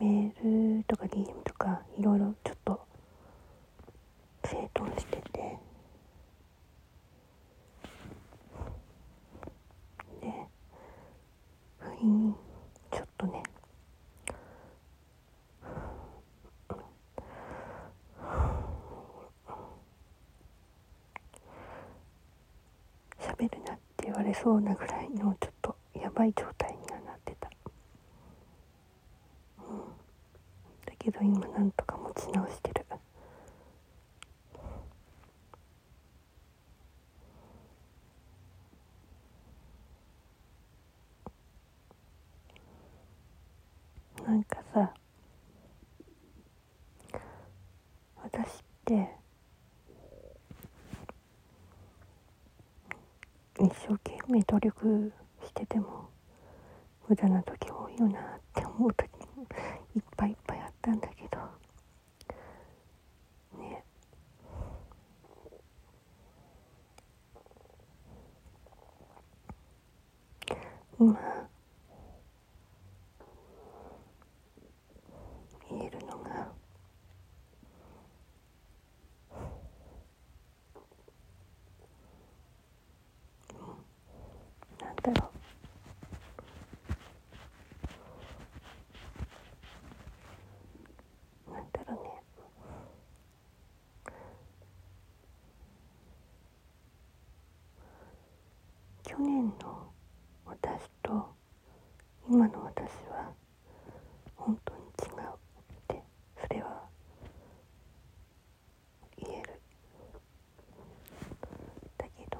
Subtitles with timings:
[0.00, 2.80] メールとか DM とかいろいろちょっと
[4.44, 5.58] 整頓してて。
[10.22, 10.32] で
[11.78, 12.34] 不意に
[12.90, 13.42] ちょっとね。
[23.18, 27.50] 喋るなって言われそうなぐらいのちょっとやばい状態にはなってた、
[29.58, 29.82] うん、
[31.22, 32.80] 今なんとか持ち直してる。
[44.26, 44.92] なんかさ
[48.22, 49.08] 私って
[53.58, 55.12] 一生懸命努力
[55.44, 56.08] してても
[57.08, 59.46] 無駄な時多いよなって思う時も
[59.96, 60.49] いっぱいいっぱい
[60.80, 61.38] ったんだけど。
[63.58, 63.84] ね。
[70.98, 71.18] 今。
[75.70, 76.30] 言えるのが。
[84.80, 85.30] なんだろ
[91.48, 92.10] うなんだろうね
[99.10, 99.90] 去年の
[100.46, 101.34] 私と
[102.28, 103.32] 今の私は
[104.36, 106.02] 本当に違うって
[106.40, 106.80] それは
[109.18, 109.60] 言える。
[111.98, 112.38] だけど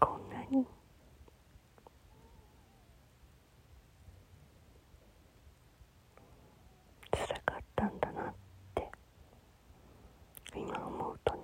[0.00, 0.64] こんなに
[7.10, 8.34] 辛かったんだなっ
[8.74, 8.88] て
[10.54, 11.40] 今思うとね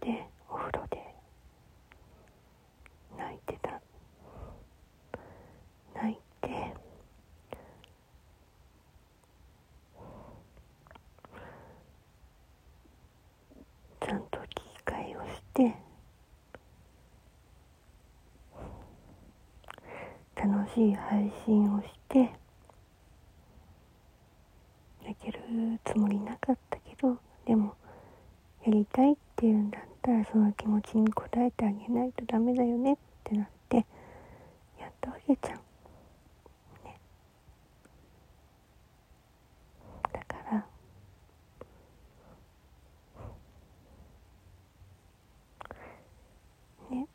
[0.00, 0.98] でお風呂で
[3.18, 3.80] 泣いてた
[5.94, 6.74] 泣いて
[14.00, 15.74] ちゃんと聞き替えをして
[20.42, 22.32] 楽しい配信をして
[25.04, 25.40] 泣ける
[25.84, 27.74] つもりなかったけどでも
[28.64, 33.76] やりたいっていうんだったらその気持ちに応えてあげないとダメだよねってなって
[34.78, 35.56] やったわけじゃん。
[36.84, 36.98] ね、
[40.12, 40.66] だから
[46.96, 47.06] ね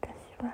[0.00, 0.52] 私はい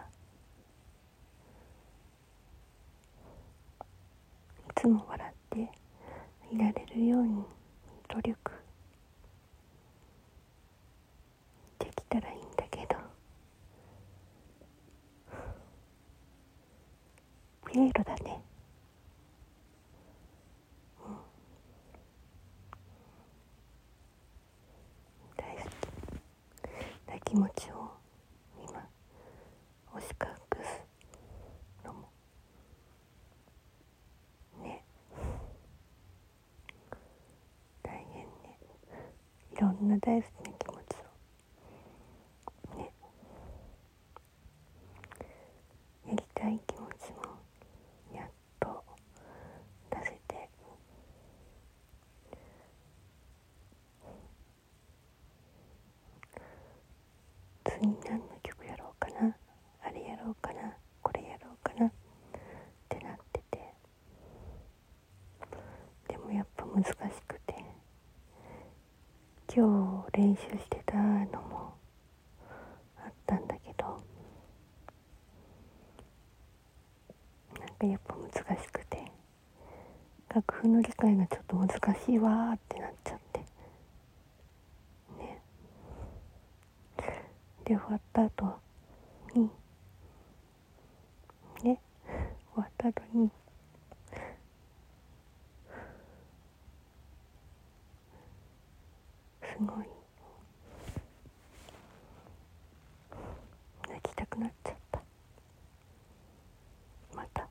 [4.86, 5.58] つも笑って
[6.54, 7.42] いられるように
[8.08, 8.52] 努力
[11.80, 12.96] できたらいいんだけど
[17.66, 18.40] ピエロだね。
[21.04, 21.16] うん。
[25.36, 27.12] 大好き。
[27.12, 27.90] な気持ちを
[28.62, 28.88] 今
[29.94, 30.80] 押し隠す
[31.84, 32.08] のも
[34.62, 34.82] ね
[37.82, 38.58] 大変ね
[39.56, 40.96] いろんな大好きな気持ち
[42.74, 42.92] をね
[46.06, 47.22] やりたい気持ちも
[48.14, 48.30] やっ
[48.60, 48.84] と
[49.90, 50.50] 出せて
[57.64, 58.36] 次何の
[58.66, 59.34] やろうかな
[59.82, 61.90] あれやろうかなこれやろうかなっ
[62.88, 63.74] てなってて
[66.08, 66.92] でもやっぱ難し
[67.26, 67.54] くて
[69.54, 71.74] 今日練習してたのも
[72.98, 74.02] あったんだけど
[77.60, 79.04] なんかやっぱ難しくて
[80.34, 81.68] 楽譜の理解がちょっと難
[82.06, 83.40] しいわってなっちゃって。
[85.18, 85.40] ね。
[87.64, 88.58] で終わった後
[89.34, 89.50] に
[91.62, 91.80] ね。
[92.54, 93.30] 終わった後に
[99.42, 99.86] すごい
[103.88, 105.00] 泣きたくなっちゃった
[107.14, 107.48] また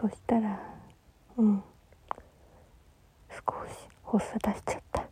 [0.00, 0.60] そしたら
[1.38, 1.62] うん。
[3.30, 5.06] 少し発作出しちゃった。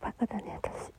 [0.00, 0.92] バカだね私。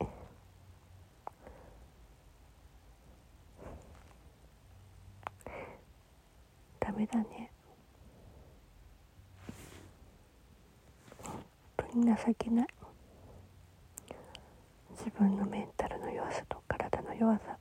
[6.79, 7.51] ダメだね。
[11.23, 11.43] 本
[11.77, 12.67] 当に情けない。
[14.91, 17.57] 自分のメンタルの弱さと体の弱さ。